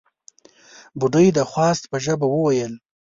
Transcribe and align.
بوډۍ 0.99 1.27
د 1.33 1.39
خواست 1.51 1.83
په 1.91 1.97
ژبه 2.05 2.27
وويل: 2.29 2.73